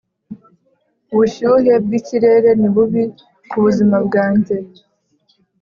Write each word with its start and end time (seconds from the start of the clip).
ubushyuhe 1.13 1.73
bwikirere 1.83 2.49
ni 2.59 2.69
bubi 2.73 3.03
kubuzima 3.49 3.95
bwanjye 4.07 4.55